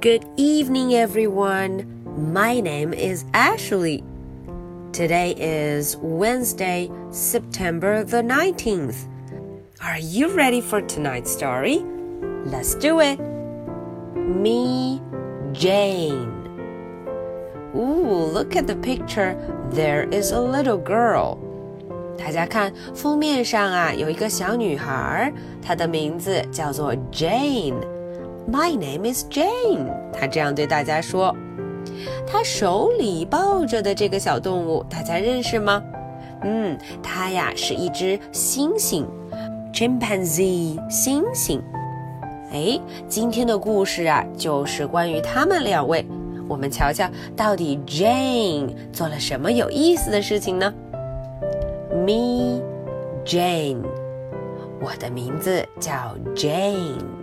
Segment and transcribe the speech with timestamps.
[0.00, 1.86] Good evening, everyone.
[2.32, 4.02] My name is Ashley.
[4.92, 9.06] Today is Wednesday, September the 19th.
[9.80, 11.84] Are you ready for tonight's story?
[12.44, 13.18] Let's do it.
[14.16, 15.00] Me,
[15.52, 16.30] Jane.
[17.74, 19.36] Ooh, look at the picture.
[19.70, 21.38] There is a little girl.
[22.16, 27.82] 大家看封面上啊，有一个小女孩，她的名字叫做 Jane。
[28.51, 29.93] My name is Jane。
[30.11, 31.35] 他这样对大家说。
[32.25, 35.83] 他手里抱着的这个小动物，大家认识吗？
[36.41, 39.05] 嗯，它呀是一只猩猩
[39.73, 41.61] ，chimpanzee，猩猩。
[42.51, 46.05] 哎，今天的故事啊，就是关于他们两位。
[46.47, 50.73] 我们瞧瞧，到底 Jane 做了什么有意思的事情呢
[51.91, 52.61] ？Me,
[53.25, 53.83] Jane，
[54.81, 57.18] 我的名字叫 Jane。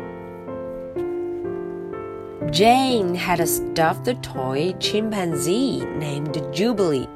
[2.51, 7.07] Jane had a stuffed toy chimpanzee named Jubilee.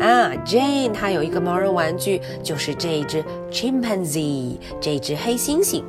[0.00, 5.82] 啊，Jane 她有一个毛绒玩具，就是这一只 chimpanzee，这只黑猩猩，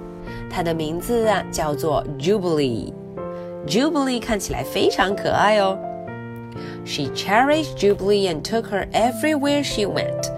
[0.49, 5.77] 它的名字啊叫做 Jubilee。Jubilee 看起来非常可爱哦。
[6.85, 10.29] She cherished Jubilee and took her everywhere she went.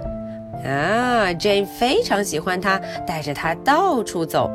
[0.66, 4.50] 啊，Jane 非常喜欢它，带着它到处走。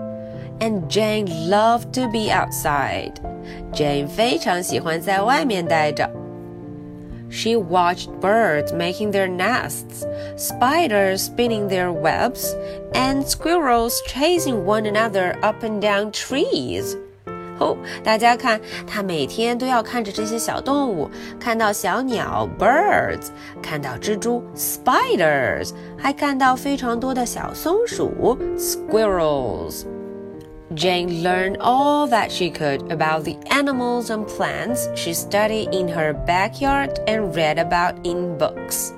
[0.60, 3.14] And Jane loved to be outside.
[3.72, 6.08] Jane 非常喜欢在外面待着。
[7.28, 10.04] She watched birds making their nests,
[10.36, 12.54] spiders spinning their webs,
[12.92, 16.94] and squirrels chasing one another up and down trees.
[17.58, 21.10] 哦，大家看，他每天都要看着这些小动物，
[21.40, 23.28] 看到小鸟 birds，
[23.62, 29.86] 看到蜘蛛 spiders，还看到非常多的小松鼠 squirrels。
[30.74, 36.14] Jane learned all that she could about the animals and plants she studied in her
[36.26, 38.92] backyard and read about in books.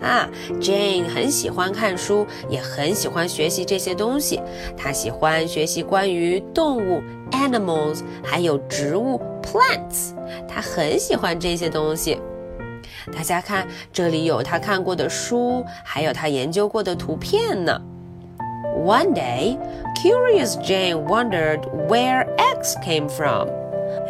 [0.00, 0.30] 啊，
[0.62, 4.40] Jane 很喜欢看书，也很喜欢学习这些东西。
[4.74, 10.14] 她喜欢学习关于动物 animals，还有植物 plants。
[10.48, 12.18] 她很喜欢这些东西。
[13.14, 17.78] 大家看，这里有她看过的书，还有她研究过的图片呢。
[18.75, 19.57] one day,
[20.01, 23.49] Curious Jane wondered where X came from.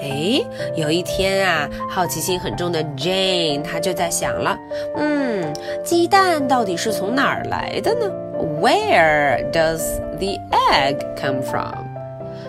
[0.01, 0.43] 哎，
[0.75, 3.63] 有一天啊，好奇心很重的 Jane
[9.51, 10.37] does the
[10.71, 11.85] egg come from?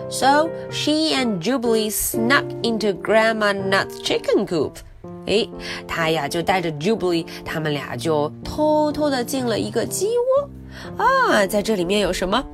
[0.09, 4.77] So she and Jubilee snuck into Grandma Nutt's chicken coop.
[5.25, 5.47] 哎，
[5.87, 10.49] 她呀就带着 Jubilee，他们俩就偷偷的进了一个鸡窝。
[10.96, 12.44] 啊，在这里面有什么？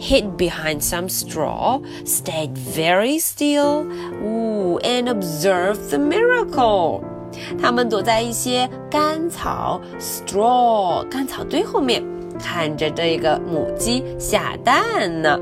[0.00, 3.86] hid behind some straw, stayed very still,
[4.20, 7.02] ooh, and observed the miracle.
[7.60, 12.02] 他们躲在一些干草 straw 干草堆后面，
[12.40, 15.38] 看着这个母鸡下蛋呢。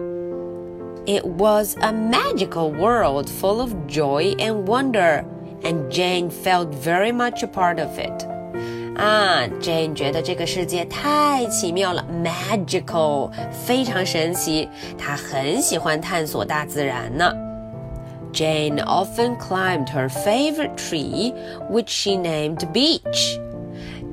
[1.07, 5.25] It was a magical world full of joy and wonder,
[5.63, 8.27] and Jane felt very much a part of it.
[8.97, 14.69] 啊，Jane 觉得这个世界太奇妙了，magical，非常神奇。
[14.99, 17.33] 她很喜欢探索大自然呢。
[18.33, 21.33] Jane often climbed her favorite tree,
[21.71, 23.39] which she named Beech.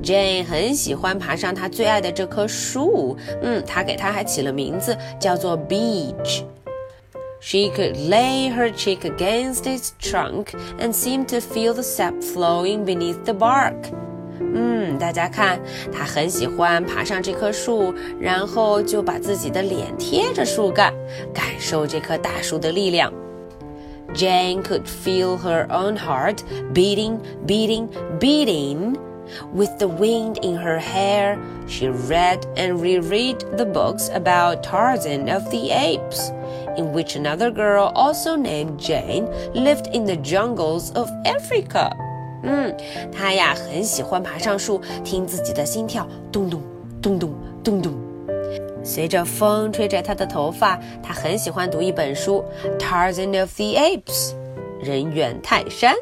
[0.03, 10.47] Jane 很喜欢爬上她最爱的这棵树，嗯，她给它还起了名字，叫做 Beech。She could lay her cheek against its trunk
[10.79, 13.75] and seemed to feel the sap flowing beneath the bark.
[14.39, 15.59] 嗯，大家看，
[15.91, 20.93] 他很喜欢爬上这棵树，然后就把自己的脸贴着树干，
[21.33, 23.11] 感受这棵大树的力量。
[24.13, 26.37] Jane could feel her own heart
[26.73, 27.89] beating, beating,
[28.19, 28.95] beating.
[29.53, 35.49] With the wind in her hair, she read and reread the books about Tarzan of
[35.49, 36.31] the Apes,
[36.77, 41.91] in which another girl also named Jane lived in the jungles of Africa.
[42.42, 42.74] 嗯，
[43.12, 46.62] 他呀很喜欢爬上树，听自己的心跳咚咚
[47.02, 47.92] 咚咚咚咚。
[48.82, 52.42] 随着风吹着他的头发，他很喜欢读一本书
[52.78, 54.32] 《Tarzan of the Apes》，
[54.82, 55.94] 人猿泰山。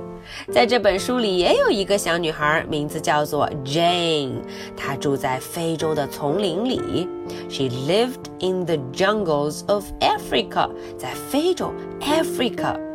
[0.52, 4.34] 在这本书里也有一个小女孩，名字叫做 Jane，
[4.76, 7.08] 她住在非洲的丛林里。
[7.48, 12.87] She lived in the jungles of Africa，在非洲 Africa。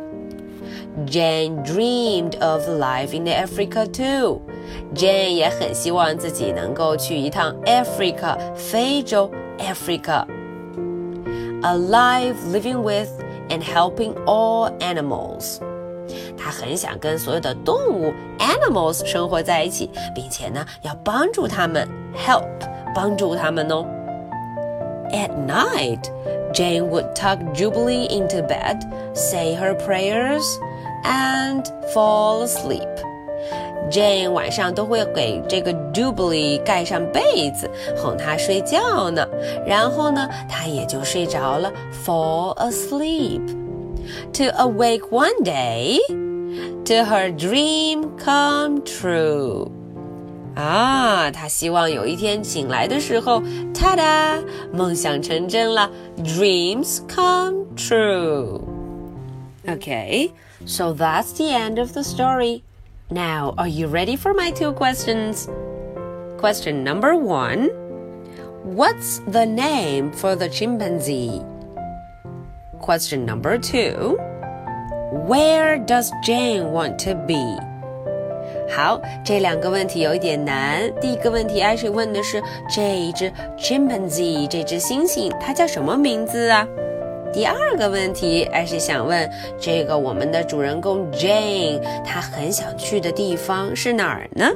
[1.05, 4.41] Jane dreamed of life in Africa too.
[4.93, 10.25] Jane 也很希望自己能够去一趟 Africa 非洲 Africa.
[11.61, 13.09] Alive, living with
[13.49, 15.59] and helping all animals.
[16.37, 22.47] 他很想跟所有的动物 animals 生活在一起，并且呢，要帮助他们 help
[22.95, 23.85] 帮助他们哦。
[25.11, 26.03] At night,
[26.53, 28.79] Jane would tuck Jubilee into bed,
[29.13, 30.43] say her prayers,
[31.03, 31.63] and
[31.93, 32.87] fall asleep.
[33.89, 39.27] Jane 晚上都会给这个 Jubilee 盖上被子，哄她睡觉呢。
[39.65, 41.71] 然后呢，她也就睡着了，
[42.05, 43.41] fall asleep.
[44.33, 45.97] To awake one day,
[46.85, 49.69] to her dream come true.
[50.55, 53.41] 啊，她希望有一天醒来的时候，
[53.73, 55.89] ta da，梦想成真了，
[56.23, 58.59] dreams come true.
[59.66, 60.30] Okay,
[60.66, 62.62] so that's the end of the story.
[63.10, 65.48] Now, are you ready for my two questions?
[66.38, 67.70] Question number one
[68.62, 71.40] What's the name for the chimpanzee?
[72.80, 74.18] Question number two
[75.26, 77.58] Where does Jane want to be?
[78.70, 80.92] 好，这两个问题有一点难。
[81.00, 86.66] 第一个问题，艾希问的是这一只 chimpanzee 这只猩猩，它叫什么名字啊？
[87.33, 89.29] 第二个问题，艾是想问
[89.59, 94.49] 这个我们的主人公 Jane，她很想去的地方是哪儿呢？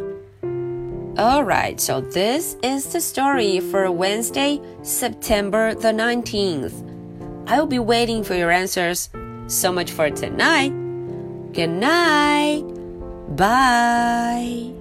[1.16, 6.72] Alright, so this is the story for Wednesday, September the 19th.
[7.46, 9.10] I'll be waiting for your answers.
[9.48, 10.72] So much for tonight.
[11.54, 12.64] Good night.
[13.38, 14.74] Bye.